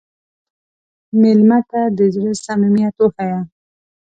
[1.21, 3.39] مېلمه ته د زړه صمیمیت وښیه.